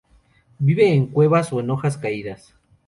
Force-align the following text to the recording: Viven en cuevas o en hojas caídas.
Viven 0.57 0.93
en 0.93 1.05
cuevas 1.05 1.53
o 1.53 1.59
en 1.59 1.69
hojas 1.69 1.95
caídas. 1.95 2.55